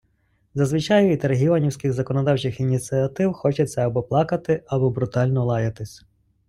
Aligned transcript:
Зазвичай 0.55 1.09
від 1.09 1.25
регіонівських 1.25 1.93
законодавчих 1.93 2.59
ініціатив 2.59 3.33
хочеться 3.33 3.81
або 3.85 4.03
плакати, 4.03 4.63
або 4.67 4.89
брутально 4.89 5.45
лаятися. 5.45 6.05